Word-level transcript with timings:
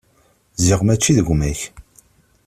Ziɣ 0.65 0.79
mačči 0.83 1.13
d 1.17 1.19
gma-k. 1.27 1.61